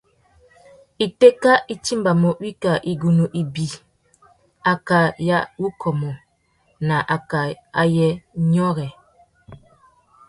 [1.05, 3.67] Itéka i timbamú wikā igunú ibi:
[4.73, 6.11] akā ya wukômô
[6.87, 7.41] na akā
[7.81, 8.07] ayê
[8.51, 8.87] nyôrê.